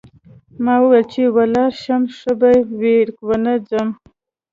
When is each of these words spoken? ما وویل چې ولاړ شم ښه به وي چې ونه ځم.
ما 0.63 0.75
وویل 0.81 1.05
چې 1.13 1.21
ولاړ 1.35 1.71
شم 1.83 2.03
ښه 2.17 2.31
به 2.39 2.51
وي 2.79 2.97
چې 3.15 3.19
ونه 3.27 3.53
ځم. 3.69 3.89